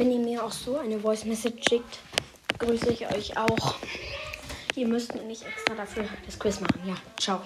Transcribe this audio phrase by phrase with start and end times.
[0.00, 1.98] Wenn ihr mir auch so eine Voice Message schickt,
[2.58, 3.74] grüße ich euch auch.
[4.74, 6.80] Ihr müsst mir nicht extra dafür das Quiz machen.
[6.86, 7.42] Ja, ciao.